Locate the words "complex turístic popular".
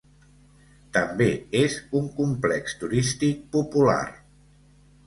2.17-4.05